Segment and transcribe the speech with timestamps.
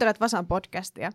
[0.00, 1.10] kuuntelet Vasan podcastia.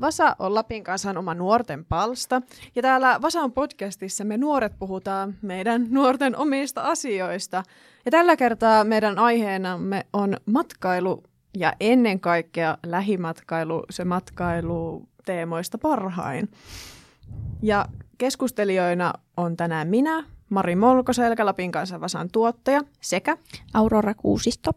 [0.00, 2.42] Vasa on Lapin kansan oma nuorten palsta,
[2.74, 7.62] ja täällä Vasan podcastissa me nuoret puhutaan meidän nuorten omista asioista.
[8.04, 11.22] Ja tällä kertaa meidän aiheenamme on matkailu
[11.58, 16.50] ja ennen kaikkea lähimatkailu, se matkailu teemoista parhain.
[17.62, 17.86] Ja
[18.18, 23.36] keskustelijoina on tänään minä, Mari Molkoselkä, Lapin kansan Vasan tuottaja, sekä
[23.74, 24.70] Aurora Kuusisto,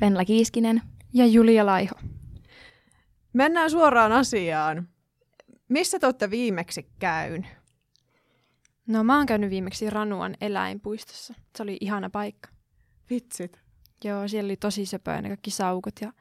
[0.00, 0.82] Venla Kiiskinen
[1.12, 1.96] ja Julia Laiho.
[3.36, 4.88] Mennään suoraan asiaan.
[5.68, 7.46] Missä te olette viimeksi käyn?
[8.86, 11.34] No mä oon käynyt viimeksi Ranuan eläinpuistossa.
[11.56, 12.48] Se oli ihana paikka.
[13.10, 13.60] Vitsit.
[14.04, 16.12] Joo, siellä oli tosi söpöä ne kaikki saukot ja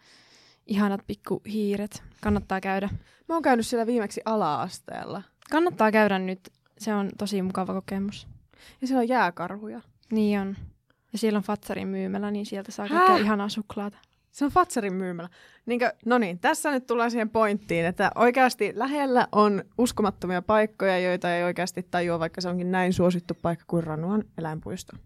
[0.65, 2.03] ihanat pikku hiiret.
[2.21, 2.89] Kannattaa käydä.
[3.29, 5.21] Mä oon käynyt siellä viimeksi ala-asteella.
[5.51, 6.49] Kannattaa käydä nyt.
[6.77, 8.27] Se on tosi mukava kokemus.
[8.81, 9.81] Ja siellä on jääkarhuja.
[10.11, 10.55] Niin on.
[11.11, 13.97] Ja siellä on Fatsarin myymälä, niin sieltä saa kaikkea ihanaa suklaata.
[14.35, 15.29] Se on Fatsarin myymälä.
[15.65, 21.35] Niinkö, no niin, tässä nyt tullaan siihen pointtiin, että oikeasti lähellä on uskomattomia paikkoja, joita
[21.35, 24.97] ei oikeasti tajua, vaikka se onkin näin suosittu paikka kuin Ranuan eläinpuisto.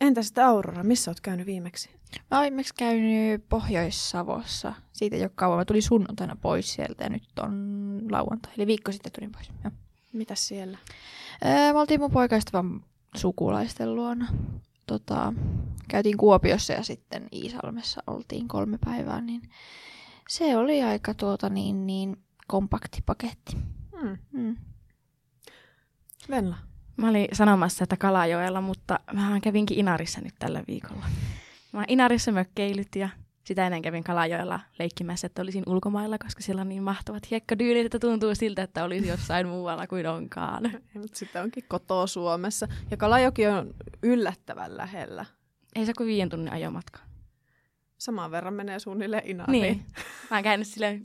[0.00, 1.90] Entä sitten Aurora, missä oot käynyt viimeksi?
[2.30, 4.74] Mä oon viimeksi käynyt Pohjois-Savossa.
[4.92, 5.58] Siitä ei ole kauan.
[5.58, 8.52] Mä tulin sunnuntaina pois sieltä ja nyt on lauantai.
[8.56, 9.50] Eli viikko sitten tulin pois.
[9.64, 9.72] Joo.
[10.12, 10.78] Mitäs siellä?
[11.44, 12.80] Öö, me oltiin mun poikaystävän
[13.16, 14.28] sukulaisten luona.
[14.86, 15.32] Tota,
[15.88, 19.42] käytiin Kuopiossa ja sitten Iisalmessa oltiin kolme päivää, niin
[20.28, 23.56] se oli aika tuota niin, niin kompakti paketti.
[24.00, 24.18] Hmm.
[24.32, 24.56] Mm.
[26.30, 26.56] Venla.
[26.96, 31.06] Mä olin sanomassa, että Kalajoella, mutta mä kävinkin Inarissa nyt tällä viikolla.
[31.72, 33.08] Mä Inarissa mökkeilyt ja
[33.44, 37.98] sitä ennen kävin Kalajoella leikkimässä, että olisin ulkomailla, koska siellä on niin mahtavat hiekkadyynit, että
[37.98, 40.62] tuntuu siltä, että olisi jossain muualla kuin onkaan.
[40.94, 42.68] Mutta sitten onkin kotoa Suomessa.
[42.90, 45.24] Ja Kalajoki on yllättävän lähellä.
[45.74, 47.00] Ei se kuin viien tunnin ajomatka.
[47.98, 49.62] Samaan verran menee suunnilleen Inariin.
[49.62, 49.86] Niin.
[50.30, 51.00] Mä oon käynyt sille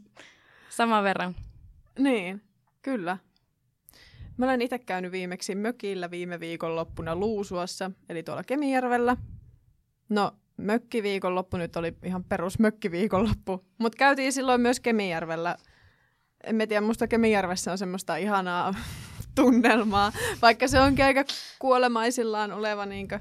[0.69, 1.35] saman verran.
[1.99, 2.41] Niin,
[2.81, 3.17] kyllä.
[4.37, 9.17] Mä olen itse käynyt viimeksi mökillä viime viikonloppuna Luusuassa, eli tuolla Kemijärvellä.
[10.09, 15.55] No, mökkiviikonloppu nyt oli ihan perus mökkiviikonloppu, mutta käytiin silloin myös Kemijärvellä.
[16.43, 18.73] En mä tiedä, musta Kemijärvessä on semmoista ihanaa
[19.35, 20.11] tunnelmaa,
[20.41, 21.23] vaikka se onkin aika
[21.59, 23.19] kuolemaisillaan oleva niinkö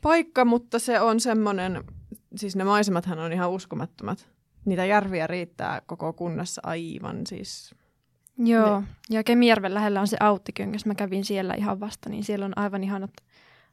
[0.00, 1.84] paikka, mutta se on semmoinen,
[2.36, 4.28] siis ne maisemathan on ihan uskomattomat.
[4.64, 7.74] Niitä järviä riittää koko kunnassa aivan siis
[8.38, 10.86] Joo, ja Kemijärven lähellä on se Auttiköngäs.
[10.86, 13.10] Mä kävin siellä ihan vasta, niin siellä on aivan ihanat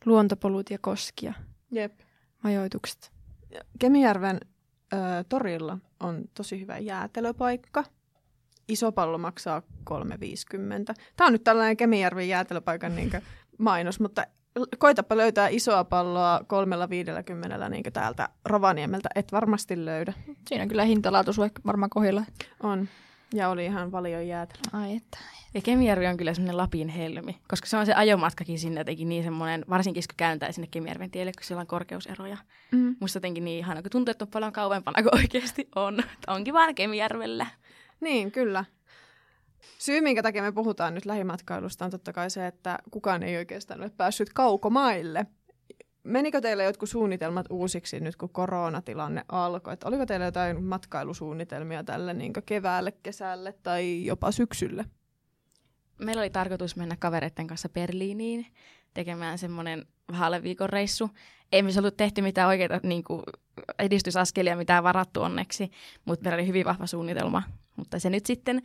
[0.06, 1.34] luontopolut ja koskia
[1.72, 1.94] Jep.
[2.44, 3.12] Majoitukset.
[3.80, 4.40] Kemijärven
[4.94, 4.98] ö,
[5.30, 7.84] torilla on tosi hyvä jäätelöpaikka.
[8.68, 10.94] Iso pallo maksaa 3,50.
[11.16, 13.12] Tämä on nyt tällainen Kemijärven jäätelöpaikan niin
[13.58, 14.26] mainos, mutta
[14.78, 19.10] koitapa löytää isoa palloa kolmella viidelläkymmenellä niin täältä Rovaniemeltä.
[19.16, 20.14] Et varmasti löydä.
[20.48, 22.24] Siinä kyllä hintalaatu sulle varmaan kohdilla.
[22.64, 22.88] On.
[23.34, 24.82] Ja oli ihan paljon jäätelöä.
[24.82, 25.18] Ai että.
[25.54, 29.24] Ja Kemijärvi on kyllä semmoinen Lapin helmi, koska se on se ajomatkakin sinne jotenkin niin
[29.24, 32.38] semmoinen, varsinkin kun kääntää sinne Kemijärven tielle, kun siellä on korkeuseroja.
[32.72, 32.96] Mm.
[33.00, 36.00] Musta jotenkin niin ihana, kun tuntuu, että on paljon kauempana kuin oikeasti on.
[36.00, 37.48] Että onkin vaan Kemijärvellä.
[38.00, 38.66] Niin, kyllä.
[39.80, 43.82] Syy, minkä takia me puhutaan nyt lähimatkailusta, on totta kai se, että kukaan ei oikeastaan
[43.82, 45.26] ole päässyt kaukomaille.
[46.04, 49.74] Menikö teillä jotkut suunnitelmat uusiksi nyt, kun koronatilanne alkoi?
[49.74, 54.86] Et oliko teillä jotain matkailusuunnitelmia tälle niin keväälle, kesälle tai jopa syksylle?
[56.00, 58.46] Meillä oli tarkoitus mennä kavereiden kanssa Berliiniin
[58.94, 61.10] tekemään semmoinen vähän viikon reissu.
[61.52, 63.24] Ei me ollut tehty mitään oikeita niin kuin,
[63.80, 65.72] edistysaskelia, mitään varattu onneksi,
[66.06, 67.44] mutta meillä oli hyvin vahva suunnitelma.
[67.76, 68.62] Mutta se nyt sitten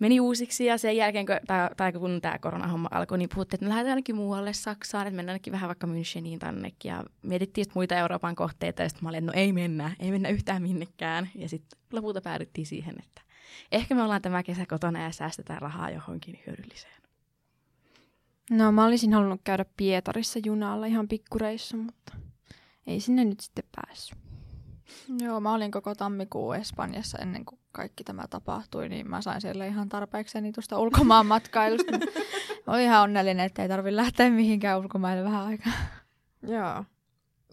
[0.00, 3.64] meni uusiksi ja sen jälkeen, kun, tai, tai kun tämä koronahomma alkoi, niin puhuttiin, että
[3.64, 7.74] me lähdetään ainakin muualle Saksaan, että mennään ainakin vähän vaikka Müncheniin tännekin ja mietittiin sit
[7.74, 11.30] muita Euroopan kohteita ja sitten mä olin, että no ei mennä, ei mennä yhtään minnekään.
[11.34, 13.22] Ja sitten lopulta päädyttiin siihen, että
[13.72, 17.00] ehkä me ollaan tämä kesä kotona ja säästetään rahaa johonkin hyödylliseen.
[18.50, 22.12] No mä olisin halunnut käydä Pietarissa junalla ihan pikkureissu, mutta
[22.86, 24.29] ei sinne nyt sitten päässyt.
[25.18, 29.66] Joo, mä olin koko tammikuun Espanjassa ennen kuin kaikki tämä tapahtui, niin mä sain siellä
[29.66, 31.92] ihan tarpeekseni tuosta ulkomaan matkailusta.
[32.66, 35.72] mä olin ihan onnellinen, että ei tarvitse lähteä mihinkään ulkomaille vähän aikaa.
[36.42, 36.84] Joo.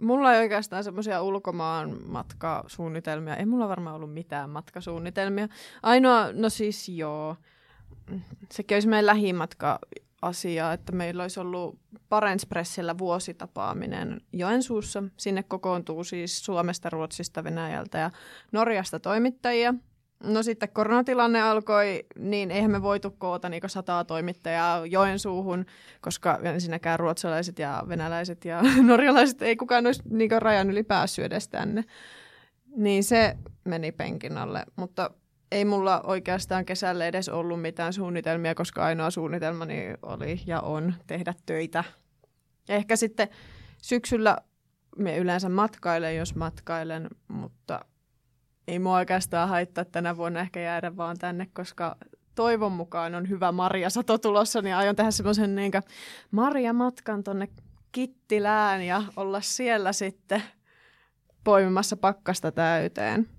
[0.01, 3.35] Mulla ei oikeastaan semmoisia ulkomaan matkasuunnitelmia.
[3.35, 5.47] Ei mulla varmaan ollut mitään matkasuunnitelmia.
[5.83, 7.35] Ainoa, no siis joo,
[8.51, 9.79] sekin olisi meidän lähimatka
[10.21, 11.79] asia, että meillä olisi ollut
[12.09, 15.03] Parenspressillä vuositapaaminen Joensuussa.
[15.17, 18.11] Sinne kokoontuu siis Suomesta, Ruotsista, Venäjältä ja
[18.51, 19.73] Norjasta toimittajia.
[20.23, 25.65] No sitten koronatilanne alkoi, niin eihän me voitu koota niin sataa toimittajaa Joensuuhun,
[26.01, 31.47] koska ensinnäkään ruotsalaiset ja venäläiset ja norjalaiset ei kukaan olisi niin rajan yli päässyt edes
[31.47, 31.83] tänne.
[32.75, 35.11] Niin se meni penkin alle, mutta
[35.51, 41.33] ei mulla oikeastaan kesälle edes ollut mitään suunnitelmia, koska ainoa suunnitelmani oli ja on tehdä
[41.45, 41.83] töitä.
[42.69, 43.27] Ehkä sitten
[43.81, 44.37] syksyllä
[44.97, 47.85] me yleensä matkailen, jos matkailen, mutta
[48.67, 51.95] ei mua oikeastaan haittaa tänä vuonna ehkä jäädä vaan tänne, koska
[52.35, 55.71] toivon mukaan on hyvä marjasato tulossa, niin aion tehdä semmoisen niin
[56.31, 57.47] marjamatkan tonne
[57.91, 60.43] Kittilään ja olla siellä sitten
[61.43, 63.36] poimimassa pakkasta täyteen.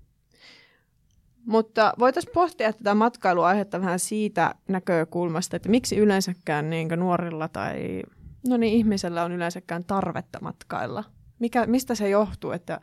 [1.49, 8.01] Mutta voitaisiin pohtia tätä matkailuaihetta vähän siitä näkökulmasta, että miksi yleensäkään niin nuorilla tai
[8.47, 11.03] no niin, ihmisellä on yleensäkään tarvetta matkailla.
[11.39, 12.79] Mikä, mistä se johtuu, että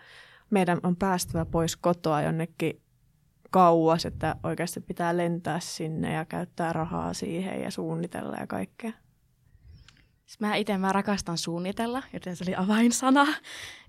[0.50, 2.82] meidän on päästävä pois kotoa jonnekin
[3.50, 8.92] kauas, että oikeasti pitää lentää sinne ja käyttää rahaa siihen ja suunnitella ja kaikkea.
[10.26, 13.26] Siis mä itse mä rakastan suunnitella, joten se oli avainsana.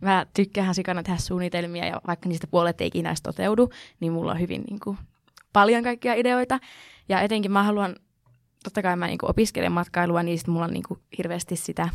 [0.01, 3.69] Mä tykkään sikana tehdä suunnitelmia ja vaikka niistä puolet ei ikinä toteudu,
[3.99, 4.97] niin mulla on hyvin niin kuin,
[5.53, 6.59] paljon kaikkia ideoita.
[7.09, 7.95] Ja etenkin mä haluan,
[8.63, 11.89] totta kai mä niin kuin, opiskelen matkailua, niin sit mulla on niin kuin, hirveästi sitä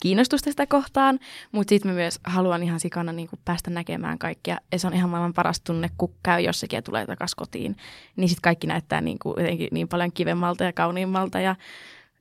[0.00, 1.18] kiinnostusta sitä kohtaan,
[1.52, 4.58] mutta sitten mä myös haluan ihan sikana niin kuin päästä näkemään kaikkia.
[4.72, 7.76] Ja se on ihan maailman paras tunne, kun käy jossakin ja tulee takaisin kotiin.
[8.16, 11.56] Niin sitten kaikki näyttää niin, kuin jotenkin niin paljon kivemmalta ja kauniimmalta ja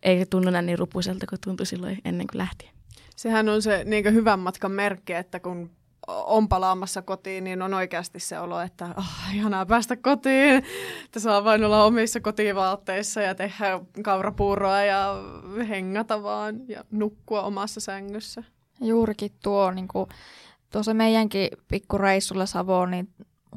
[0.03, 2.71] ei tunnu näin niin rupuselta kuin tuntui silloin ennen kuin lähti.
[3.15, 5.69] Sehän on se niin hyvän matkan merkki, että kun
[6.07, 10.63] on palaamassa kotiin, niin on oikeasti se olo, että oh, ihanaa päästä kotiin,
[11.05, 15.15] että saa vain olla omissa kotivaatteissa ja tehdä kaurapuuroa ja
[15.69, 18.43] hengata vaan ja nukkua omassa sängyssä.
[18.81, 20.09] Juurikin tuo, niin kuin,
[20.71, 23.09] tuossa meidänkin pikkureissulla Savoon, niin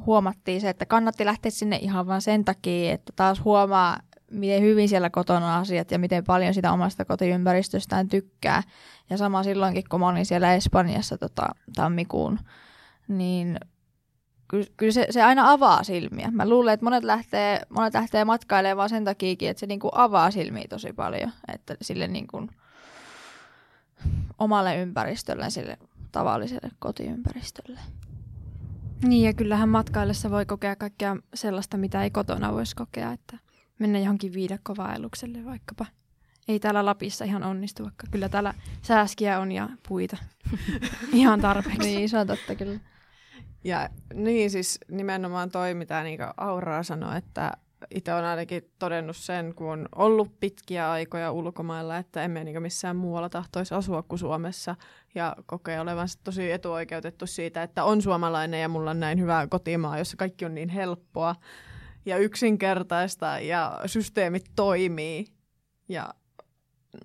[0.05, 3.99] huomattiin se, että kannatti lähteä sinne ihan vain sen takia, että taas huomaa,
[4.31, 8.63] miten hyvin siellä kotona asiat ja miten paljon sitä omasta kotiympäristöstään tykkää.
[9.09, 12.39] Ja sama silloinkin, kun mä olin siellä Espanjassa tota, tammikuun,
[13.07, 13.59] niin
[14.47, 16.31] kyllä, kyllä se, se, aina avaa silmiä.
[16.31, 20.31] Mä luulen, että monet lähtee, monet lähtee matkailemaan vaan sen takia, että se niinku avaa
[20.31, 21.31] silmiä tosi paljon.
[21.53, 22.47] Että sille niinku
[24.39, 25.77] omalle ympäristölle, sille
[26.11, 27.79] tavalliselle kotiympäristölle.
[29.03, 33.11] Niin ja kyllähän matkaillessa voi kokea kaikkea sellaista, mitä ei kotona voisi kokea.
[33.11, 33.37] Että
[33.79, 35.85] mennä johonkin viidakkovaellukselle vaikkapa.
[36.47, 40.17] Ei täällä Lapissa ihan onnistu, vaikka kyllä täällä sääskiä on ja puita
[41.13, 41.79] ihan tarpeeksi.
[41.79, 42.79] niin, se on totta kyllä.
[43.63, 47.51] Ja niin siis nimenomaan toi, mitä niin Auraa sanoi, että
[47.95, 52.95] itse olen ainakin todennut sen, kun on ollut pitkiä aikoja ulkomailla, että emme niin missään
[52.95, 54.75] muualla tahtoisi asua kuin Suomessa
[55.15, 59.97] ja kokee olevansa tosi etuoikeutettu siitä, että on suomalainen ja mulla on näin hyvä kotimaa,
[59.97, 61.35] jossa kaikki on niin helppoa
[62.05, 65.25] ja yksinkertaista ja systeemit toimii.
[65.89, 66.13] Ja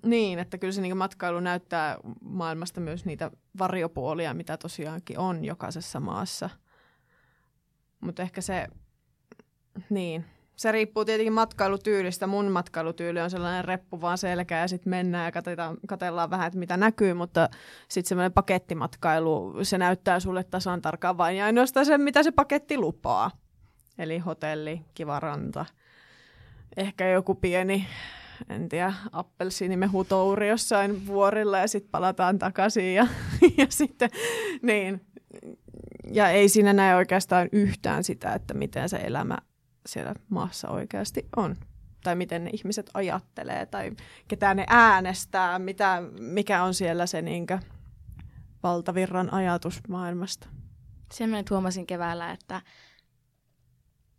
[0.03, 5.99] niin, että kyllä se niin matkailu näyttää maailmasta myös niitä varjopuolia, mitä tosiaankin on jokaisessa
[5.99, 6.49] maassa.
[7.99, 8.67] Mutta ehkä se,
[9.89, 10.25] niin,
[10.55, 12.27] se riippuu tietenkin matkailutyylistä.
[12.27, 16.59] Mun matkailutyyli on sellainen reppu vaan selkä ja sitten mennään ja katsotaan, katsellaan vähän, että
[16.59, 17.49] mitä näkyy, mutta
[17.89, 22.77] sitten semmoinen pakettimatkailu, se näyttää sulle tasan tarkkaan vain ja ainoastaan sen, mitä se paketti
[22.77, 23.31] lupaa.
[23.97, 25.65] Eli hotelli, kiva ranta,
[26.77, 27.87] ehkä joku pieni,
[28.49, 33.07] en tiedä, appelsiinimehutouri jossain vuorilla ja sitten palataan takaisin ja,
[33.57, 34.09] ja sitten
[34.61, 35.01] niin.
[36.11, 39.37] Ja ei siinä näe oikeastaan yhtään sitä, että miten se elämä
[39.85, 41.55] siellä maassa oikeasti on.
[42.03, 43.91] Tai miten ne ihmiset ajattelee tai
[44.27, 47.59] ketä ne äänestää, mitä, mikä on siellä se niinkö
[48.63, 50.47] valtavirran ajatus maailmasta.
[51.13, 52.61] Sen huomasin keväällä, että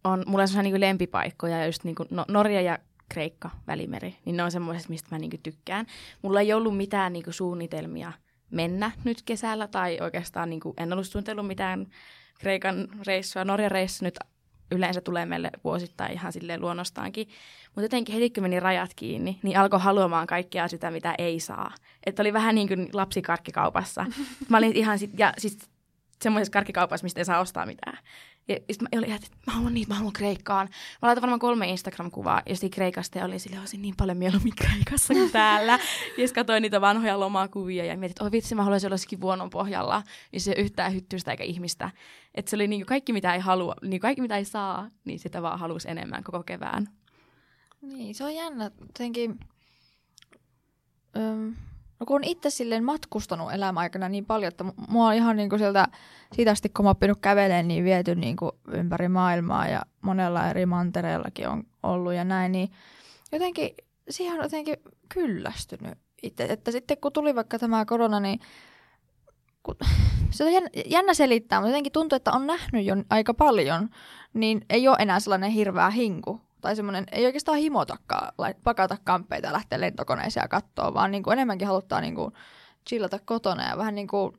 [0.07, 4.37] on, mulla on sellaisia niin lempipaikkoja, just niin kuin no, Norja ja Kreikka, Välimeri, niin
[4.37, 5.87] ne on semmoiset, mistä mä niin kuin tykkään.
[6.23, 8.13] Mulla ei ollut mitään niin kuin suunnitelmia
[8.51, 11.87] mennä nyt kesällä, tai oikeastaan niin kuin en ollut suunnitellut mitään
[12.41, 13.45] Kreikan reissua.
[13.45, 14.19] Norjan reissu nyt
[14.73, 17.29] yleensä tulee meille vuosittain ihan silleen luonnostaankin.
[17.67, 21.75] Mutta jotenkin heti kun meni rajat kiinni, niin alkoi haluamaan kaikkea sitä, mitä ei saa.
[22.07, 24.07] Että oli vähän niin kuin lapsikarkkikaupassa.
[24.49, 25.59] Mä olin ihan sit, ja siis
[26.23, 27.99] semmoisessa karkkikaupassa, mistä ei saa ostaa mitään.
[28.49, 30.69] Ja sitten mä olin, että mä haluan niitä, mä haluan Kreikkaan.
[31.03, 35.15] Mä laitan varmaan kolme Instagram-kuvaa jostain Kreikasta ja olin sille, olisin niin paljon mieluummin Kreikassa
[35.15, 35.73] kuin täällä.
[35.73, 35.79] ja
[36.27, 39.51] sitten katsoin niitä vanhoja lomakuvia ja mietin, että oh vitsi, mä haluaisin olla jossakin vuonon
[39.51, 40.03] pohjalla.
[40.33, 41.91] Niin se yhtään hyttystä eikä ihmistä.
[42.35, 45.43] Että se oli niin kaikki, mitä ei halua, niin kaikki, mitä ei saa, niin sitä
[45.43, 46.87] vaan halusi enemmän koko kevään.
[47.83, 48.71] Niin, se on jännä.
[48.81, 49.41] Jotenkin,
[51.17, 51.55] öm,
[52.01, 55.59] No kun on itse silleen matkustanut elämäaikana niin paljon, että mua on ihan niin kuin
[55.59, 55.89] sieltä,
[56.33, 60.67] siitä asti kun mä oon kävelemään, niin viety niin kuin ympäri maailmaa ja monella eri
[60.67, 62.71] mantereellakin on ollut ja näin, niin
[63.33, 63.71] jotenkin
[64.11, 64.77] siihen on jotenkin
[65.09, 66.45] kyllästynyt itse.
[66.45, 68.41] Että sitten kun tuli vaikka tämä korona, niin
[69.63, 69.77] kun,
[70.31, 70.51] se on
[70.87, 73.89] jännä selittää, mutta jotenkin tuntuu, että on nähnyt jo aika paljon,
[74.35, 76.41] niin ei ole enää sellainen hirveä hinku.
[76.67, 78.33] Tai semmoinen, ei oikeastaan himotakaan,
[78.65, 82.33] pakata kamppeita ja lähteä lentokoneeseen ja katsoa, vaan niin kuin enemmänkin haluttaa niin kuin
[82.89, 84.33] chillata kotona ja vähän niin kuin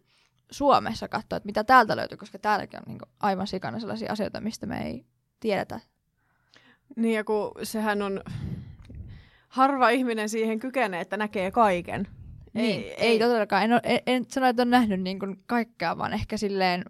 [0.52, 4.42] Suomessa katsoa, että mitä täältä löytyy, koska täälläkin on niin kuin aivan sikana sellaisia asioita,
[4.42, 5.06] mistä me ei
[5.40, 5.80] tiedetä.
[6.96, 8.24] Niin ja kun sehän on,
[9.48, 12.08] harva ihminen siihen kykenee, että näkee kaiken.
[12.54, 13.64] Niin, ei, ei todellakaan.
[13.64, 16.86] En, ole, en, en sano, että on nähnyt niin kuin kaikkea, vaan ehkä silleen,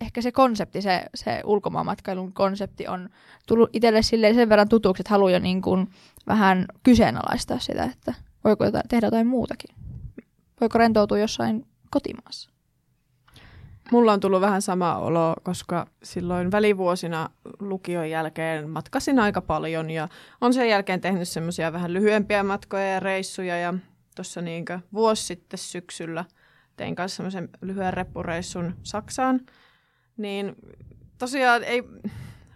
[0.00, 3.08] ehkä se konsepti, se, se ulkomaanmatkailun konsepti on
[3.46, 5.90] tullut itselle silleen sen verran tutuksi, että haluaa jo niin kuin
[6.26, 8.14] vähän kyseenalaistaa sitä, että
[8.44, 9.74] voiko jotain, tehdä jotain muutakin.
[10.60, 12.50] Voiko rentoutua jossain kotimaassa?
[13.90, 20.08] Mulla on tullut vähän sama olo, koska silloin välivuosina lukion jälkeen matkasin aika paljon ja
[20.40, 23.74] on sen jälkeen tehnyt semmoisia vähän lyhyempiä matkoja ja reissuja ja
[24.16, 26.24] tuossa niinkö vuosi sitten syksyllä
[26.76, 29.40] tein kanssa semmoisen lyhyen reppureissun Saksaan.
[30.18, 30.56] Niin
[31.18, 31.82] tosiaan ei,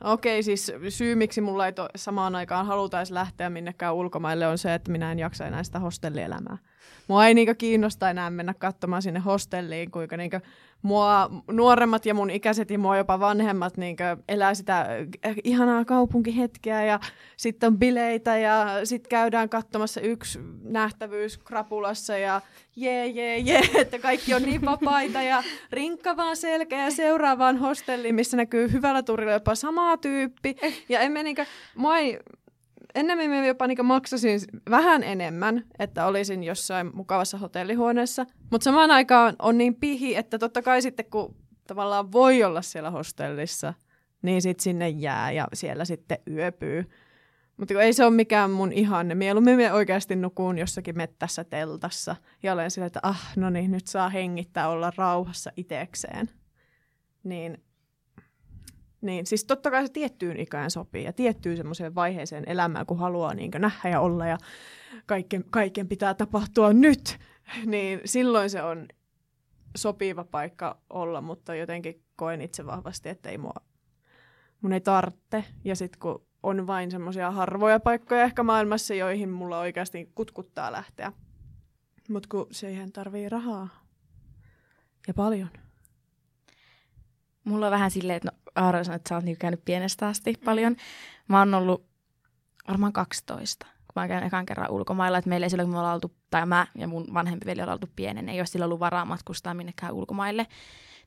[0.04, 4.59] okei okay, siis syy miksi mulla ei to, samaan aikaan halutaisi lähteä minnekään ulkomaille on
[4.59, 6.59] se, että minä en jaksa enää sitä hostellielämää.
[7.09, 10.40] Mua ei niinkö kiinnosta enää mennä katsomaan sinne hostelliin, kuinka niinkö
[10.83, 13.97] mua nuoremmat ja mun ikäiset ja mua jopa vanhemmat niin
[14.29, 17.01] elää sitä äh, ihanaa kaupunkihetkeä ja
[17.37, 22.41] sitten on bileitä ja sitten käydään katsomassa yksi nähtävyys krapulassa ja
[22.77, 28.15] jee, jee, jee, että kaikki on niin vapaita ja rinkka vaan selkeä ja seuraavaan hostelliin,
[28.15, 30.57] missä näkyy hyvällä turilla jopa sama tyyppi.
[30.89, 31.47] Ja emme niinkö,
[31.77, 32.19] mua ei,
[32.95, 38.27] ennemmin mä jopa niin maksasin vähän enemmän, että olisin jossain mukavassa hotellihuoneessa.
[38.51, 42.91] Mutta samaan aikaan on niin pihi, että totta kai sitten kun tavallaan voi olla siellä
[42.91, 43.75] hostellissa,
[44.23, 46.91] niin sitten sinne jää ja siellä sitten yöpyy.
[47.57, 49.15] Mutta ei se ole mikään mun ihanne.
[49.15, 53.87] Mieluummin me oikeasti nukuun jossakin mettässä teltassa ja olen sillä, että ah, no niin, nyt
[53.87, 56.31] saa hengittää olla rauhassa itekseen.
[57.25, 57.63] Niin
[59.02, 63.35] niin, siis totta kai se tiettyyn ikään sopii ja tiettyyn semmoiseen vaiheeseen elämään, kun haluaa
[63.35, 64.38] niin nähdä ja olla ja
[65.06, 67.18] kaiken, kaiken pitää tapahtua nyt,
[67.66, 68.88] niin silloin se on
[69.76, 73.54] sopiva paikka olla, mutta jotenkin koen itse vahvasti, että ei mua,
[74.61, 75.44] mun ei tarvitse.
[75.64, 81.12] Ja sitten kun on vain semmoisia harvoja paikkoja ehkä maailmassa, joihin mulla oikeasti kutkuttaa lähteä.
[82.09, 83.68] Mutta kun siihen tarvii rahaa
[85.09, 85.49] ja paljon.
[87.44, 90.35] Mulla on vähän silleen, että no, Aaro sanoi, että sä oot niinku käynyt pienestä asti
[90.44, 90.76] paljon.
[91.28, 91.85] Mä oon ollut
[92.68, 95.18] varmaan 12, kun mä oon käynyt ekan kerran ulkomailla.
[95.18, 97.76] Että meillä ei silloin, kun me ollaan oltu, tai mä ja mun vanhempi veli ollaan
[97.76, 100.47] oltu pienen, ei ole sillä ollut varaa matkustaa minnekään ulkomaille.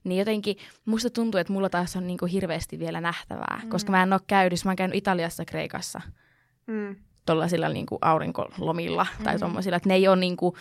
[0.04, 3.70] Niin jotenkin musta tuntuu, että mulla taas on niinku hirveästi vielä nähtävää, mm.
[3.70, 6.02] koska mä en ole käynyt, mä oon käynyt Italiassa, Kreikassa.
[6.68, 6.96] Mm.
[7.26, 9.40] Tuollaisilla niinku aurinkolomilla tai mm.
[9.40, 10.58] tuommoisilla, että ne ei ole niinku,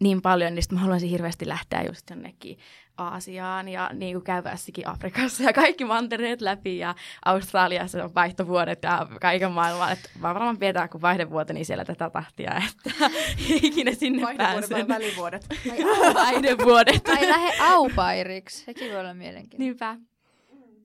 [0.00, 2.58] niin paljon, niin sitten mä haluaisin hirveästi lähteä just jonnekin
[2.98, 9.06] Aasiaan ja niin kuin käydässäkin Afrikassa ja kaikki mantereet läpi ja Australiassa on vaihtovuodet ja
[9.20, 9.92] kaiken maailman.
[9.92, 13.06] Että mä varmaan pidetään kuin vaihdevuoteni siellä tätä tahtia, että
[13.62, 14.88] ikinä sinne pääsen.
[14.88, 15.46] välivuodet.
[16.14, 17.02] vaihdevuodet.
[17.02, 19.94] Tai lähde aupairiksi, sekin voi olla mielenkiintoista.
[19.94, 20.14] Niinpä.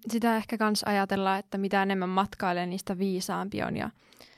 [0.07, 3.89] Sitä ehkä kans ajatellaan, että mitä enemmän matkailee, niistä viisaampi on ja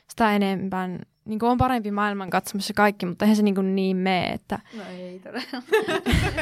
[0.08, 3.98] sitä enemmän niin kuin on parempi maailman katsomassa kaikki, mutta eihän se niin, kuin niin
[3.98, 5.64] mene, että no ei todella.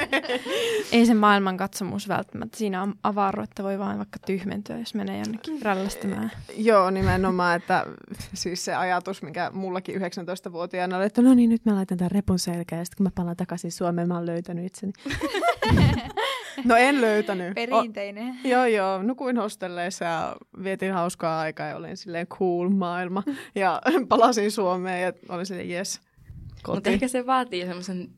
[0.92, 2.58] ei se maailman katsomus välttämättä.
[2.58, 6.32] Siinä on avaruutta, voi vaan vaikka tyhmentyä, jos menee jonnekin rällästämään.
[6.58, 7.86] Joo, nimenomaan, että
[8.34, 12.40] siis se ajatus, mikä mullakin 19-vuotiaana oli, että no niin, nyt mä laitan tämän repun
[12.40, 14.94] selkään ja sitten kun mä palaan takaisin Suomeen, mä oon löytänyt itseni.
[16.64, 17.56] No en löytänyt.
[17.56, 18.28] Perinteinen.
[18.46, 19.04] O, joo, joo.
[19.04, 23.24] Nukuin hostelleissa ja vietin hauskaa aikaa ja olin silleen cool maailma.
[23.56, 26.02] Ja palasin Suomeen ja olin silleen yes.
[26.68, 28.10] Mutta ehkä se vaatii semmoisen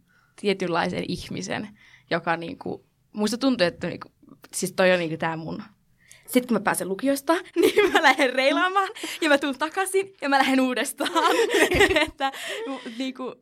[0.41, 1.67] tietynlaisen ihmisen,
[2.09, 4.11] joka niinku, muista tuntuu, että niinku,
[4.53, 5.63] siis toi on niinku tää mun
[6.31, 8.89] sitten kun mä pääsen lukiosta, niin mä lähden reilaamaan
[9.21, 11.35] ja mä tuun takaisin ja mä lähden uudestaan.
[12.07, 12.31] että
[12.97, 13.35] niinku,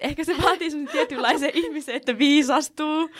[0.00, 3.10] ehkä se vaatii sun tietynlaisen ihmisen, että viisastuu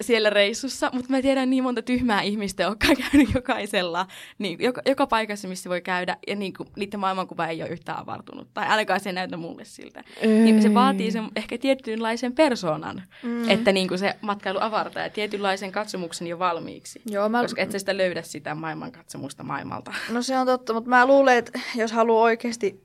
[0.00, 4.06] siellä reissussa, mutta mä tiedän niin monta tyhmää ihmistä, jotka on käynyt jokaisella,
[4.38, 7.98] niin, joka, joka paikassa, missä voi käydä, ja niin kuin, niiden maailmankuva ei ole yhtään
[7.98, 10.04] avartunut, tai ainakaan se näytä mulle siltä.
[10.22, 13.50] Niin se vaatii sen ehkä tietynlaisen persoonan, mm.
[13.50, 17.42] että niin kuin se matkailu avartaa ja tietynlaisen katsomuksen jo valmiiksi, Joo, mä...
[17.42, 19.94] koska et sä sitä löydä sitä maailmankatsomusta maailmalta.
[20.10, 22.83] No se on totta, mutta mä luulen, että jos haluaa oikeasti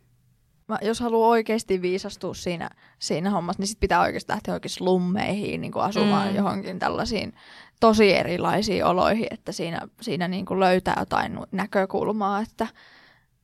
[0.70, 5.62] mä, jos haluaa oikeasti viisastua siinä, siinä hommassa, niin sit pitää oikeasti lähteä oikein slummeihin
[5.62, 6.36] niin kuin asumaan mm.
[6.36, 7.34] johonkin tällaisiin
[7.80, 12.68] tosi erilaisiin oloihin, että siinä, siinä niin kuin löytää jotain näkökulmaa, että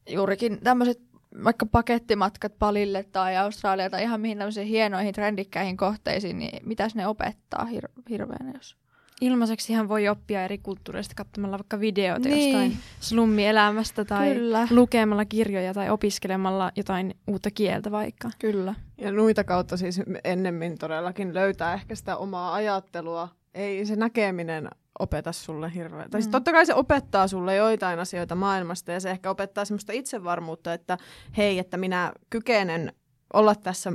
[0.10, 1.02] juurikin tämmöiset
[1.44, 7.08] vaikka pakettimatkat Palille tai Australia tai ihan mihin tämmöisiin hienoihin trendikkäihin kohteisiin, niin mitäs ne
[7.08, 8.78] opettaa hir- hirveän, jos...
[9.22, 12.52] Ilmaiseksi hän voi oppia eri kulttuureista katsomalla vaikka videoita Niin.
[12.52, 14.68] jostain slummielämästä tai Kyllä.
[14.72, 18.30] lukemalla kirjoja tai opiskelemalla jotain uutta kieltä vaikka.
[18.40, 18.76] Kyllä.
[18.98, 23.30] Ja noita kautta siis ennemmin todellakin löytää ehkä sitä omaa ajattelua.
[23.54, 24.70] Ei se näkeminen
[25.00, 26.10] opeta sulle hirveän.
[26.10, 26.32] Tai siis Mm.
[26.32, 30.98] totta kai se opettaa sulle joitain asioita maailmasta ja se ehkä opettaa semmoista itsevarmuutta, että
[31.38, 32.94] hei, että minä kykenen
[33.34, 33.94] olla tässä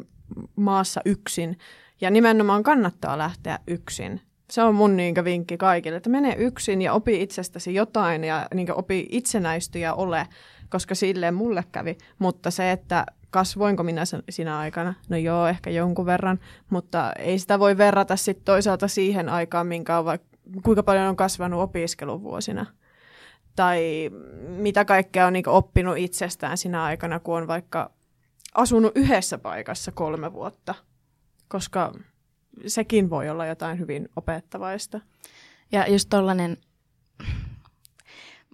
[0.57, 1.59] maassa yksin.
[2.01, 4.21] Ja nimenomaan kannattaa lähteä yksin.
[4.51, 8.75] Se on mun niinkö vinkki kaikille, että mene yksin ja opi itsestäsi jotain ja niinkö
[8.75, 10.27] opi itsenäisty ja ole,
[10.69, 11.99] koska silleen mulle kävi.
[12.19, 16.41] Mutta se, että kasvoinko minä sinä aikana, no joo, ehkä jonkun verran,
[16.71, 20.29] mutta ei sitä voi verrata sitten toisaalta siihen aikaan, minkä on vaikka,
[20.63, 22.67] kuinka paljon on kasvanut opiskeluvuosina.
[23.57, 24.11] Tai
[24.49, 27.91] mitä kaikkea on niinku oppinut itsestään sinä aikana, kun on vaikka
[28.55, 30.75] asunut yhdessä paikassa kolme vuotta.
[31.49, 31.93] Koska
[32.67, 35.01] sekin voi olla jotain hyvin opettavaista.
[35.73, 36.57] Ja just tollanen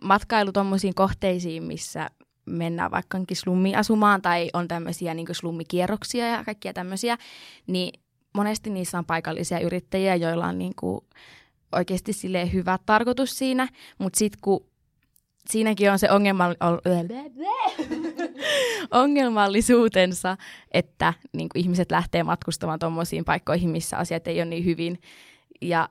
[0.02, 2.10] matkailu tommosiin kohteisiin, missä
[2.46, 7.18] mennään vaikka slummiin asumaan tai on tämmöisiä niin slummikierroksia ja kaikkia tämmöisiä,
[7.66, 8.00] niin
[8.34, 11.00] monesti niissä on paikallisia yrittäjiä, joilla on niin kuin
[11.72, 12.12] oikeasti
[12.52, 14.66] hyvä tarkoitus siinä, mutta sitten kun
[15.50, 16.44] siinäkin on se ongelma,
[18.90, 20.36] ongelmallisuutensa,
[20.72, 25.00] että niin kuin ihmiset lähtee matkustamaan tuommoisiin paikkoihin, missä asiat ei ole niin hyvin.
[25.62, 25.88] Ja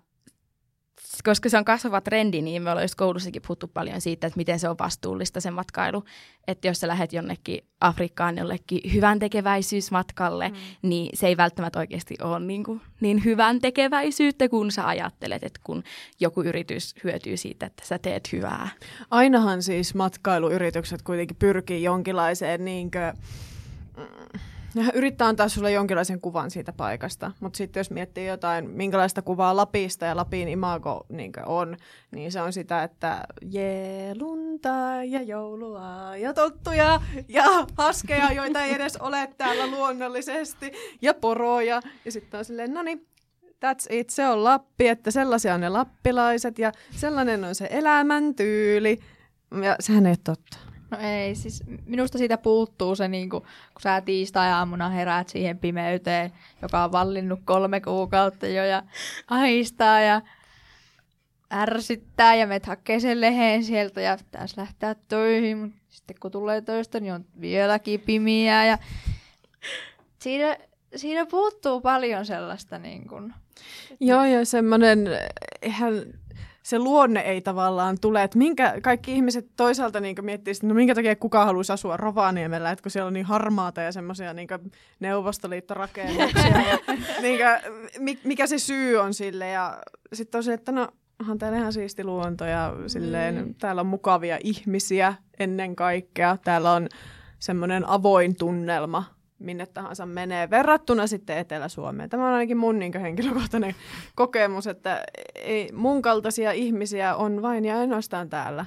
[1.23, 4.59] koska se on kasvava trendi, niin me ollaan just koulussakin puhuttu paljon siitä, että miten
[4.59, 6.03] se on vastuullista se matkailu.
[6.47, 10.55] Että jos sä lähdet jonnekin Afrikkaan jollekin hyvän tekeväisyysmatkalle, mm.
[10.81, 15.59] niin se ei välttämättä oikeasti ole niin, kuin, niin hyvän tekeväisyyttä, kun sä ajattelet, että
[15.63, 15.83] kun
[16.19, 18.69] joku yritys hyötyy siitä, että sä teet hyvää.
[19.11, 23.13] Ainahan siis matkailuyritykset kuitenkin pyrkii jonkinlaiseen niinkö,
[23.97, 24.54] mm, ne
[24.93, 30.05] yrittää antaa sulle jonkinlaisen kuvan siitä paikasta, mutta sitten jos miettii jotain, minkälaista kuvaa Lapista
[30.05, 31.77] ja Lapin imago niinkö on,
[32.11, 34.69] niin se on sitä, että jee, lunta
[35.05, 37.43] ja joulua ja tottuja ja
[37.77, 41.81] haskeja, joita ei edes ole täällä luonnollisesti, ja poroja.
[42.05, 43.07] Ja sitten on silleen, no niin,
[43.65, 48.99] that's it, se on Lappi, että sellaisia on ne lappilaiset ja sellainen on se elämäntyyli.
[49.63, 50.74] Ja sehän ei ole totta.
[50.91, 56.31] No ei, siis minusta siitä puuttuu se, niin kun, kun sä tiistai-aamuna heräät siihen pimeyteen,
[56.61, 58.83] joka on vallinnut kolme kuukautta jo ja
[59.27, 60.21] ahistaa ja
[61.53, 66.61] ärsyttää ja menet hakee sen leheen sieltä ja pitäisi lähteä töihin, mutta sitten kun tulee
[66.61, 68.77] töistä, niin on vieläkin pimiä ja
[70.19, 70.57] siinä,
[70.95, 73.33] siinä puuttuu paljon sellaista niin kun,
[73.99, 75.07] Joo, ja semmoinen,
[75.61, 75.93] eihän
[76.65, 80.95] se luonne ei tavallaan tule, että minkä, kaikki ihmiset toisaalta niin miettii, että no minkä
[80.95, 84.47] takia kuka haluaisi asua Rovaniemellä, että kun siellä on niin harmaata ja semmoisia niin
[84.99, 86.79] neuvostoliittorakennuksia ja
[87.21, 89.49] niin kuin, mikä se syy on sille.
[89.49, 90.87] Ja sitten on se, että no
[91.19, 93.55] onhan täällä ihan siisti luonto ja silleen, mm.
[93.55, 96.89] täällä on mukavia ihmisiä ennen kaikkea, täällä on
[97.39, 99.14] semmoinen avoin tunnelma
[99.45, 102.09] minne tahansa menee, verrattuna sitten Etelä-Suomeen.
[102.09, 103.75] Tämä on ainakin mun niin henkilökohtainen
[104.15, 105.03] kokemus, että
[105.35, 108.65] ei, mun kaltaisia ihmisiä on vain ja ainoastaan täällä.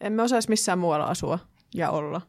[0.00, 1.38] Emme osaisi missään muualla asua
[1.74, 2.20] ja olla.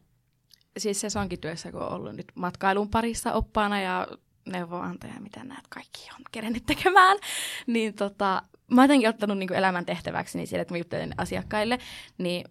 [0.78, 4.06] Siis sesonkityössä, kun on ollut nyt matkailun parissa oppaana ja
[4.46, 7.18] neuvoantaja, mitä näet kaikki on kerennyt tekemään,
[7.66, 11.78] niin tota, mä oon jotenkin ottanut niin elämän tehtäväksi niin siellä, että mä juttelen asiakkaille,
[12.18, 12.44] niin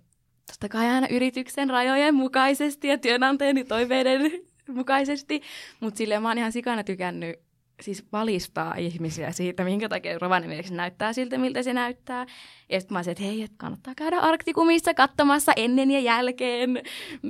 [0.48, 4.32] totta kai aina yrityksen rajojen mukaisesti ja työnantajani toiveiden
[4.68, 5.42] mukaisesti,
[5.80, 7.45] mutta silleen mä oon ihan sikana tykännyt
[7.82, 12.26] siis valistaa ihmisiä siitä, minkä takia Rovaniemi näyttää siltä, miltä se näyttää.
[12.70, 16.82] Ja sitten mä olisin, että hei, että kannattaa käydä Arktikumissa katsomassa ennen ja jälkeen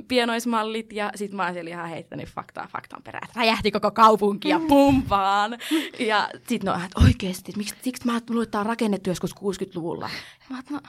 [0.08, 0.92] pienoismallit.
[0.92, 5.58] Ja sitten mä olisin ihan heittänyt faktaa faktan perään, että räjähti koko kaupunki ja pumpaan.
[5.98, 10.10] ja sitten no, että oikeasti, miksi, siksi mä luulen, että on rakennettu joskus 60-luvulla.
[10.40, 10.80] Ja mä no,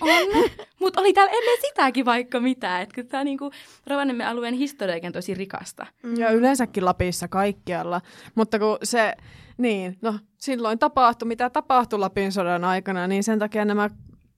[0.00, 2.80] on, mutta oli täällä ennen sitäkin vaikka mitä.
[2.80, 3.50] Että tämä niinku
[3.86, 5.86] Rovaniemen alueen historiakin on tosi rikasta.
[6.16, 8.00] Ja yleensäkin Lapissa kaikkialla.
[8.34, 9.14] Mutta kun se,
[9.58, 13.90] niin, no silloin tapahtui, mitä tapahtui Lapin sodan aikana, niin sen takia nämä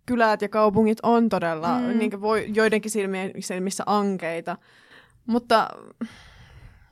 [0.06, 1.98] kylät ja kaupungit on todella mm.
[1.98, 2.90] niin voi, joidenkin
[3.40, 4.56] silmissä ankeita.
[5.26, 5.68] Mutta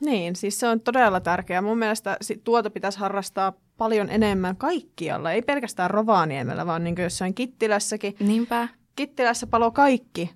[0.01, 1.63] niin, siis se on todella tärkeää.
[1.63, 8.17] Mun mielestä tuota pitäisi harrastaa paljon enemmän kaikkialla, ei pelkästään Rovaniemellä, vaan niin jossain Kittilässäkin.
[8.21, 8.69] Niinpä.
[8.97, 10.31] Kittilässä palo kaikki,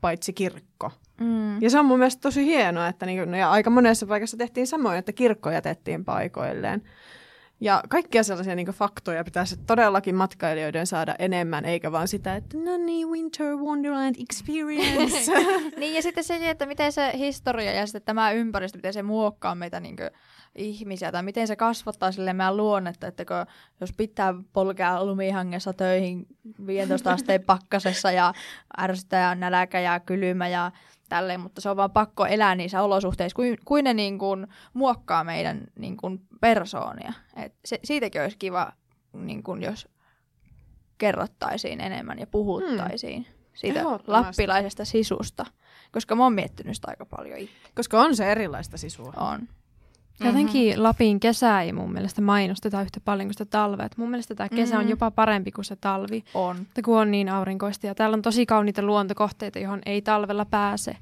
[0.00, 0.90] paitsi kirkko.
[1.20, 1.62] Mm.
[1.62, 4.98] Ja se on mun mielestä tosi hienoa, että niin, ja aika monessa paikassa tehtiin samoin,
[4.98, 6.82] että kirkko jätettiin paikoilleen.
[7.60, 12.76] Ja kaikkia sellaisia niin faktoja pitäisi todellakin matkailijoiden saada enemmän, eikä vaan sitä, että no
[12.76, 15.32] niin, Winter Wonderland Experience.
[15.78, 19.54] niin ja sitten se, että miten se historia ja sitten tämä ympäristö, miten se muokkaa
[19.54, 19.96] meitä niin
[20.54, 23.36] ihmisiä, tai miten se kasvattaa sille meidän luonnetta, että kun,
[23.80, 26.26] jos pitää polkea lumihangessa töihin
[26.66, 28.32] 15 asteen pakkasessa ja
[28.80, 30.70] ärsyttää ja nälkä ja kylmä ja
[31.08, 35.24] tälleen, mutta se on vaan pakko elää niissä olosuhteissa, kuin, kuin ne niin kuin muokkaa
[35.24, 37.12] meidän niin kuin persoonia.
[37.36, 38.72] Et se, siitäkin olisi kiva,
[39.12, 39.88] niin kuin jos
[40.98, 43.34] kerrottaisiin enemmän ja puhuttaisiin hmm.
[43.54, 45.46] siitä lappilaisesta sisusta,
[45.92, 47.54] koska mä oon miettinyt sitä aika paljon itse.
[47.74, 49.12] Koska on se erilaista sisua.
[49.16, 49.48] On.
[50.24, 50.82] Jotenkin mm-hmm.
[50.82, 53.86] Lapin kesä ei mun mielestä mainosteta yhtä paljon kuin sitä talvea.
[53.86, 54.84] Et mun mielestä tämä kesä mm-hmm.
[54.84, 56.24] on jopa parempi kuin se talvi.
[56.34, 56.56] On.
[56.84, 60.96] Kun on niin aurinkoista ja täällä on tosi kauniita luontokohteita, johon ei talvella pääse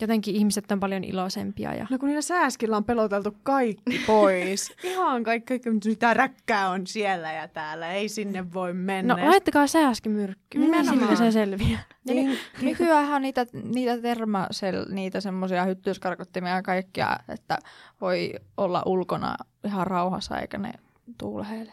[0.00, 1.74] jotenkin ihmiset on paljon iloisempia.
[1.74, 1.86] Ja...
[1.90, 4.72] No kun niillä sääskillä on peloteltu kaikki pois.
[4.84, 7.92] Ihan kaikki, kaikki, mitä räkkää on siellä ja täällä.
[7.92, 9.14] Ei sinne voi mennä.
[9.14, 10.58] No laittakaa sääskimyrkky.
[10.58, 11.82] Miten sillä se selviää?
[12.04, 17.58] Niin, niin, nykyään niitä, niitä termasel, niitä semmoisia hyttyskarkottimia ja kaikkia, että
[18.00, 20.72] voi olla ulkona ihan rauhassa eikä ne
[21.18, 21.72] tuuleheile.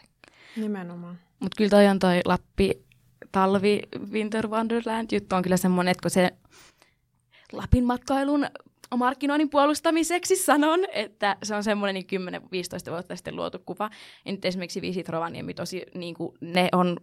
[0.56, 1.18] Nimenomaan.
[1.40, 2.84] Mutta kyllä toi on toi Lappi
[3.32, 3.80] talvi
[4.10, 6.30] Winter Wonderland juttu on kyllä semmoinen, että kun se
[7.52, 8.46] Lapin matkailun
[8.96, 12.28] markkinoinnin puolustamiseksi sanon, että se on semmoinen niin
[12.88, 13.90] 10-15 vuotta sitten luotu kuva.
[14.24, 16.96] Ja nyt esimerkiksi Visit Rovaniemi tosi, niin kuin, ne on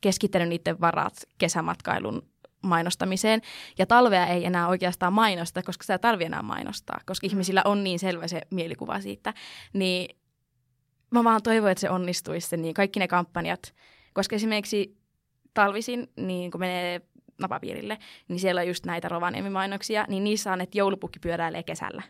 [0.00, 2.22] keskittänyt niiden varat kesämatkailun
[2.62, 3.40] mainostamiseen.
[3.78, 7.98] Ja talvea ei enää oikeastaan mainosta, koska sitä tarvi enää mainostaa, koska ihmisillä on niin
[7.98, 9.34] selvä se mielikuva siitä.
[9.72, 10.16] Niin
[11.10, 13.74] mä vaan toivon, että se onnistuisi se, niin kaikki ne kampanjat,
[14.12, 14.96] koska esimerkiksi
[15.54, 17.00] talvisin, niin kun menee
[17.38, 22.02] napapiirille, niin siellä on just näitä Rovaniemi-mainoksia, niin niissä on, että joulupukki pyöräilee kesällä.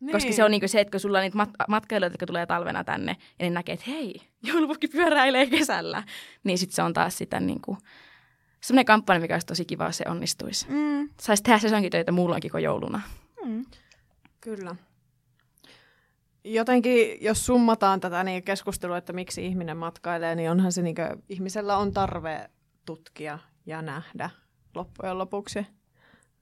[0.00, 0.12] Niin.
[0.12, 2.84] Koska se on niinku se, että kun sulla on niitä mat- matkailijoita, jotka tulee talvena
[2.84, 6.02] tänne, ja ne näkee, että hei, joulupukki pyöräilee kesällä,
[6.44, 7.78] niin sitten se on taas sitä niinku,
[8.60, 10.66] semmoinen kampanja, mikä olisi tosi kiva, jos se onnistuisi.
[10.68, 11.08] Mm.
[11.20, 13.00] Saisi tehdä sesonkitöitä muulloinkin kuin jouluna.
[13.44, 13.64] Mm.
[14.40, 14.76] Kyllä.
[16.44, 21.22] Jotenkin, jos summataan tätä niin keskustelua, että miksi ihminen matkailee, niin onhan se, niin kuin,
[21.28, 22.50] ihmisellä on tarve
[22.86, 24.30] tutkia ja nähdä
[24.76, 25.66] loppujen lopuksi.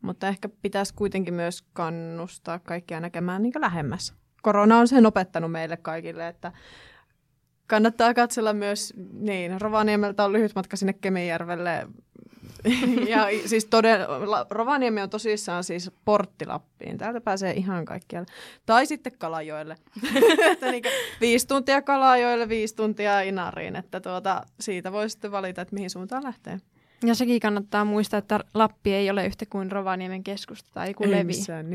[0.02, 4.14] Mutta ehkä pitäisi kuitenkin myös kannustaa kaikkia näkemään niin lähemmäs.
[4.42, 6.52] Korona on sen opettanut meille kaikille, että
[7.66, 11.86] kannattaa katsella myös, niin, Rovaniemeltä on lyhyt matka sinne Kemijärvelle.
[13.08, 16.98] ja siis todella, Rovaniemi on tosissaan siis porttilappiin.
[16.98, 18.26] Täältä pääsee ihan kaikkialle.
[18.66, 19.76] Tai sitten Kalajoelle.
[20.52, 20.84] että niin
[21.20, 23.76] viisi tuntia Kalajoelle, viisi tuntia Inariin.
[23.76, 26.60] Että tuota, siitä voi sitten valita, että mihin suuntaan lähtee.
[27.04, 31.32] Ja sekin kannattaa muistaa, että Lappi ei ole yhtä kuin Rovaniemen keskusta tai kuin Levi.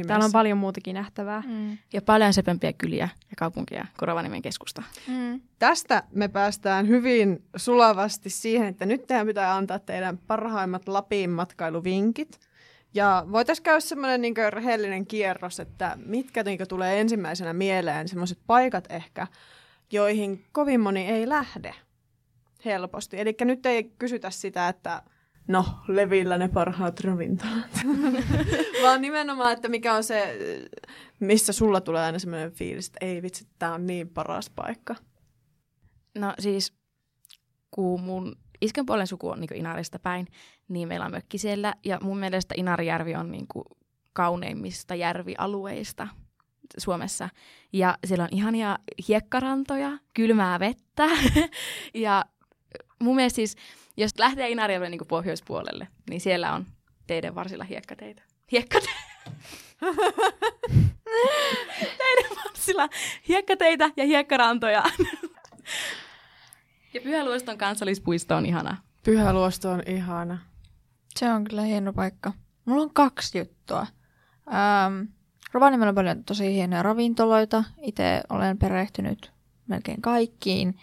[0.07, 1.43] Täällä on paljon muutakin nähtävää.
[1.47, 1.77] Mm.
[1.93, 4.83] Ja paljon sepempiä kyliä ja kaupunkia kuin Rovaniemen keskusta.
[5.07, 5.41] Mm.
[5.59, 12.39] Tästä me päästään hyvin sulavasti siihen, että nyt teidän pitää antaa teidän parhaimmat Lapin matkailuvinkit.
[12.93, 18.85] Ja voitaisiin käydä semmoinen niin rehellinen kierros, että mitkä niin tulee ensimmäisenä mieleen, semmoiset paikat
[18.89, 19.27] ehkä,
[19.91, 21.75] joihin kovin moni ei lähde
[22.65, 23.19] helposti.
[23.19, 25.01] Eli nyt ei kysytä sitä, että
[25.49, 27.81] no, Levillä ne parhaat ravintolat.
[28.83, 30.37] Vaan nimenomaan, että mikä on se,
[31.19, 34.95] missä sulla tulee aina semmoinen fiilis, että ei vitsi, tämä on niin paras paikka.
[36.17, 36.73] No siis,
[37.71, 40.27] kun mun isken puolen suku on niin Inarista päin,
[40.67, 41.73] niin meillä on mökki siellä.
[41.85, 43.65] Ja mun mielestä Inarijärvi on niin kuin
[44.13, 46.07] kauneimmista järvialueista
[46.77, 47.29] Suomessa.
[47.73, 51.07] Ja siellä on ihania hiekkarantoja, kylmää vettä
[51.93, 52.25] ja
[52.99, 53.55] mun mielestä siis,
[53.99, 56.65] jos lähtee Inarijärvelle niin pohjoispuolelle, niin siellä on
[57.07, 58.21] teidän varsilla hiekkateitä.
[58.51, 58.99] Hiekkateitä.
[61.97, 62.89] teidän varsilla
[63.27, 64.83] hiekkateitä ja hiekkarantoja.
[66.93, 68.77] ja Pyhäluoston kansallispuisto on ihana.
[69.03, 70.37] Pyhäluosto on ihana.
[71.15, 72.33] Se on kyllä hieno paikka.
[72.65, 73.87] Mulla on kaksi juttua.
[74.47, 75.01] Ähm,
[75.51, 77.63] Rovaniemellä on paljon tosi hienoja ravintoloita.
[77.81, 79.31] Itse olen perehtynyt
[79.67, 80.75] melkein kaikkiin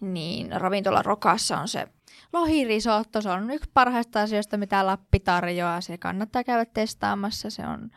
[0.00, 1.88] niin ravintola Rokassa on se
[2.32, 3.20] lohirisotto.
[3.20, 5.80] Se on yksi parhaista asioista, mitä Lappi tarjoaa.
[5.80, 7.50] Se kannattaa käydä testaamassa.
[7.50, 7.90] Se on,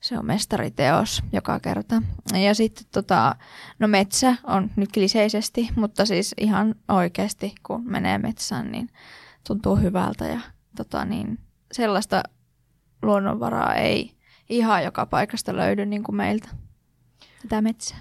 [0.00, 2.02] se on mestariteos joka kerta.
[2.42, 3.36] Ja sitten tota,
[3.78, 8.88] no metsä on nyt kliseisesti, mutta siis ihan oikeasti, kun menee metsään, niin
[9.46, 10.26] tuntuu hyvältä.
[10.26, 10.40] Ja
[10.76, 11.38] tota, niin,
[11.72, 12.22] sellaista
[13.02, 14.16] luonnonvaraa ei
[14.48, 16.48] ihan joka paikasta löydy niin kuin meiltä.
[17.42, 17.98] Tätä metsää.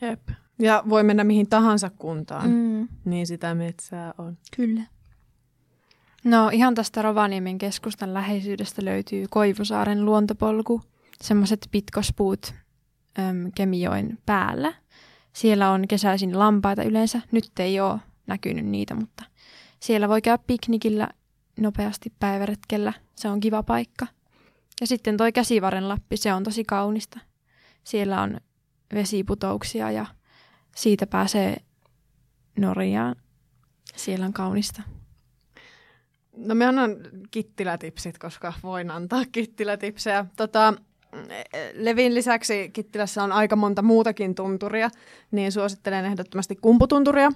[0.00, 0.28] Jep.
[0.58, 2.88] Ja voi mennä mihin tahansa kuntaan, mm.
[3.04, 4.38] niin sitä metsää on.
[4.56, 4.82] Kyllä.
[6.26, 10.82] No ihan tästä Rovaniemen keskustan läheisyydestä löytyy Koivusaaren luontopolku,
[11.20, 12.54] semmoiset pitkospuut
[13.18, 14.74] äm, Kemijoen päällä.
[15.32, 17.20] Siellä on kesäisin lampaita yleensä.
[17.32, 19.24] Nyt ei ole näkynyt niitä, mutta
[19.80, 21.08] siellä voi käydä piknikillä
[21.60, 22.92] nopeasti päiväretkellä.
[23.16, 24.06] Se on kiva paikka.
[24.80, 27.20] Ja sitten toi käsivaren Lappi, se on tosi kaunista.
[27.84, 28.40] Siellä on
[28.94, 30.06] vesiputouksia ja
[30.76, 31.56] siitä pääsee
[32.58, 33.16] Norjaan.
[33.96, 34.82] Siellä on kaunista.
[36.36, 36.96] No me annan
[37.30, 40.26] kittilätipsit, koska voin antaa kittilätipsejä.
[40.36, 40.74] Tota,
[41.72, 44.90] Levin lisäksi Kittilässä on aika monta muutakin tunturia,
[45.30, 47.32] niin suosittelen ehdottomasti kumputunturia.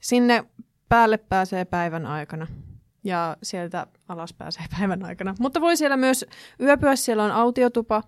[0.00, 0.44] Sinne
[0.88, 2.46] päälle pääsee päivän aikana
[3.04, 5.34] ja sieltä alas pääsee päivän aikana.
[5.38, 6.24] Mutta voi siellä myös
[6.60, 8.02] yöpyä, siellä on autiotupa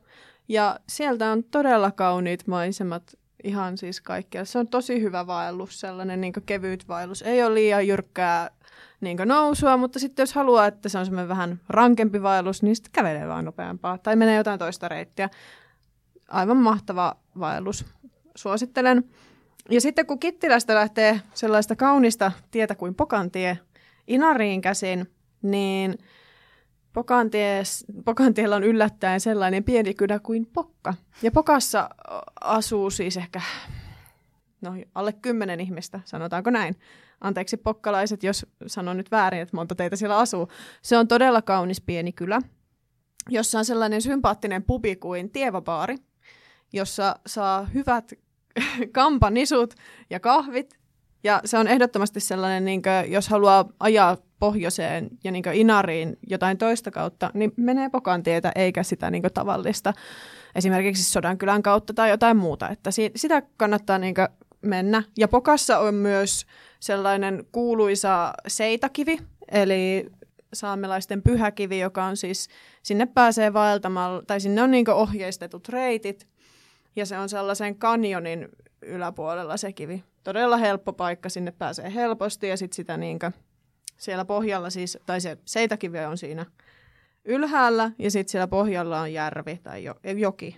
[0.49, 4.45] ja sieltä on todella kauniit maisemat ihan siis kaikkea.
[4.45, 7.23] Se on tosi hyvä vaellus, sellainen niin kevyt vaellus.
[7.23, 8.51] Ei ole liian jyrkkää
[9.01, 12.93] niin nousua, mutta sitten jos haluaa, että se on semmoinen vähän rankempi vaellus, niin sitten
[12.93, 13.99] kävelee vaan nopeampaa.
[13.99, 15.31] Tai menee jotain toista reittiä.
[16.29, 17.85] Aivan mahtava vaellus.
[18.35, 19.05] Suosittelen.
[19.71, 23.59] Ja sitten kun Kittilästä lähtee sellaista kaunista tietä kuin Pokantie
[24.07, 25.11] Inariin käsin,
[25.43, 25.99] niin
[26.93, 30.95] Pokanties, Pokantiellä on yllättäen sellainen pieni kylä kuin Pokka.
[31.23, 31.91] Ja Pokassa
[32.41, 33.41] asuu siis ehkä
[34.61, 36.77] no, alle kymmenen ihmistä, sanotaanko näin.
[37.21, 40.49] Anteeksi pokkalaiset, jos sanon nyt väärin, että monta teitä siellä asuu.
[40.83, 42.41] Se on todella kaunis pieni kylä,
[43.29, 45.97] jossa on sellainen sympaattinen pubi kuin Tievapaari,
[46.73, 48.13] jossa saa hyvät
[48.93, 49.75] kampanisut
[50.11, 50.79] ja kahvit.
[51.25, 56.59] Ja se on ehdottomasti sellainen, niin kuin, jos haluaa ajaa pohjoiseen ja niin Inariin jotain
[56.59, 59.93] toista kautta, niin menee Pokantietä eikä sitä niin tavallista
[60.55, 62.69] esimerkiksi Sodankylän kautta tai jotain muuta.
[62.69, 64.15] Että si- sitä kannattaa niin
[64.67, 65.03] mennä.
[65.19, 66.47] Ja Pokassa on myös
[66.81, 69.19] sellainen kuuluisa seitakivi,
[69.51, 70.07] eli
[70.55, 72.49] saamelaisten pyhäkivi, joka on siis,
[72.83, 76.29] sinne pääsee vaeltamalla, tai sinne on niin ohjeistetut reitit,
[76.97, 78.49] ja se on sellaisen kanjonin
[78.83, 80.05] yläpuolella se kivi.
[80.25, 83.19] Todella helppo paikka, sinne pääsee helposti, ja sitten sitä niin
[83.97, 86.47] siellä pohjalla siis, tai se seitakivi on siinä
[87.25, 90.57] ylhäällä, ja sitten siellä pohjalla on järvi tai jo, joki,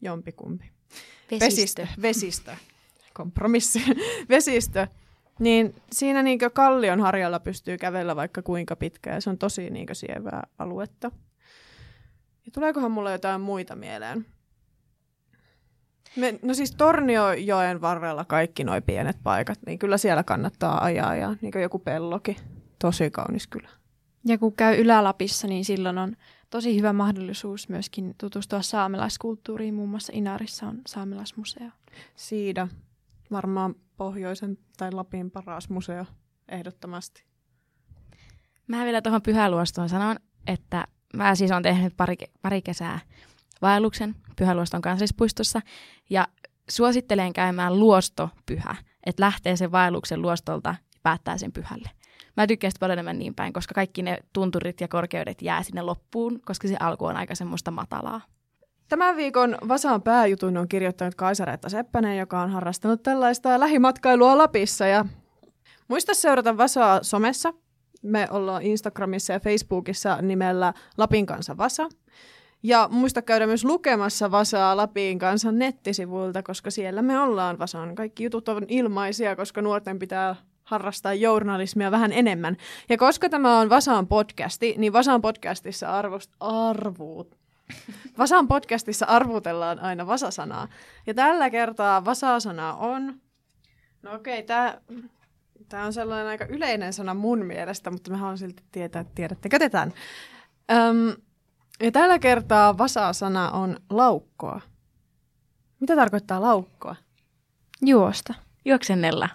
[0.00, 0.70] jompikumpi.
[1.30, 1.82] Vesistö.
[1.82, 2.02] Vesistö.
[2.02, 2.56] Vesistö.
[3.14, 3.82] Kompromissi.
[4.28, 4.86] Vesistö.
[5.38, 9.94] Niin siinä niinkö kallion harjalla pystyy kävellä vaikka kuinka pitkään ja se on tosi niinkö
[9.94, 11.10] sievää aluetta.
[12.46, 14.26] Ja tuleekohan mulle jotain muita mieleen?
[16.16, 21.36] Me, no siis Torniojoen varrella kaikki nuo pienet paikat, niin kyllä siellä kannattaa ajaa ja
[21.40, 22.36] niin joku pelloki.
[22.78, 23.68] Tosi kaunis kyllä.
[24.24, 26.16] Ja kun käy Ylä-Lapissa, niin silloin on
[26.50, 29.74] tosi hyvä mahdollisuus myöskin tutustua saamelaiskulttuuriin.
[29.74, 31.68] Muun muassa Inarissa on saamelaismuseo.
[32.16, 32.68] Siitä
[33.32, 36.04] varmaan pohjoisen tai Lapin paras museo
[36.48, 37.24] ehdottomasti.
[38.66, 40.16] Mä vielä tuohon Pyhäluostoon sanon,
[40.46, 43.00] että mä siis on tehnyt pari, pari kesää
[43.62, 45.60] vaelluksen Pyhäluoston kansallispuistossa
[46.10, 46.28] ja
[46.70, 51.90] suosittelen käymään luostopyhä, että lähtee sen vaelluksen luostolta ja päättää sen pyhälle.
[52.36, 56.40] Mä tykkään paljon enemmän niin päin, koska kaikki ne tunturit ja korkeudet jää sinne loppuun,
[56.46, 58.20] koska se alku on aika semmoista matalaa.
[58.90, 64.86] Tämän viikon Vasaan pääjutun on kirjoittanut Kaisareetta Seppänen, joka on harrastanut tällaista lähimatkailua Lapissa.
[64.86, 65.04] Ja
[65.88, 67.52] muista seurata Vasaa somessa.
[68.02, 71.88] Me ollaan Instagramissa ja Facebookissa nimellä Lapin kanssa Vasa.
[72.62, 77.94] Ja muista käydä myös lukemassa Vasaa Lapin kanssa nettisivuilta, koska siellä me ollaan Vasaan.
[77.94, 82.56] Kaikki jutut on ilmaisia, koska nuorten pitää harrastaa journalismia vähän enemmän.
[82.88, 87.39] Ja koska tämä on Vasaan podcasti, niin Vasaan podcastissa arvost, arvuut,
[88.18, 90.68] Vasan podcastissa arvutellaan aina vasasanaa.
[91.06, 93.20] Ja tällä kertaa vasasana on...
[94.02, 94.78] No okei, okay, tämä
[95.70, 99.58] Tämä on sellainen aika yleinen sana mun mielestä, mutta mä haluan silti tietää, että tiedättekö
[99.58, 99.92] te tämän.
[100.72, 101.16] Öm,
[101.82, 104.60] ja tällä kertaa vasasana on laukkoa.
[105.80, 106.96] Mitä tarkoittaa laukkoa?
[107.82, 108.34] Juosta.
[108.64, 109.28] Juoksennella.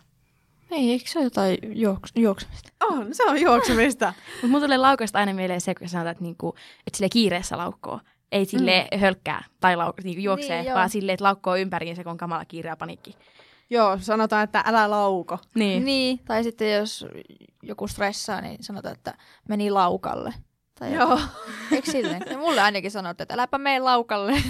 [0.71, 2.69] Ei, eikö se ole jotain juoks- juoksemista?
[2.84, 4.13] On, se on juoksemista.
[4.32, 6.56] Mutta mun tulee laukoista aina mieleen se, kun sanotaan, että, niinku,
[6.88, 8.00] että sille kiireessä laukkoo.
[8.31, 8.99] Ei sille mm.
[8.99, 12.45] hölkkää tai lau- niinku juoksee, niin, vaan sille, että laukkoo ympäriin se, kun on kamala
[12.45, 13.15] kiire ja paniikki.
[13.69, 15.39] Joo, sanotaan, että älä lauko.
[15.55, 15.85] Niin.
[15.85, 16.19] niin.
[16.25, 17.05] Tai sitten jos
[17.63, 19.13] joku stressaa, niin sanotaan, että
[19.49, 20.33] meni laukalle.
[20.79, 21.19] Tai Joo.
[21.71, 22.21] Eikö silleen?
[22.31, 24.33] Ja mulle ainakin sanottu, että äläpä mene laukalle.